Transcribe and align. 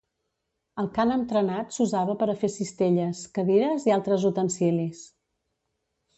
El 0.83 0.87
cànem 0.95 1.25
trenat 1.33 1.75
s'usava 1.77 2.15
per 2.21 2.29
a 2.33 2.37
fer 2.45 2.49
cistelles, 2.53 3.21
cadires 3.37 3.87
i 3.91 3.95
altres 3.99 4.27
utensilis. 4.33 5.05